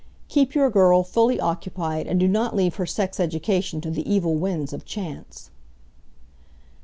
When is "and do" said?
2.07-2.27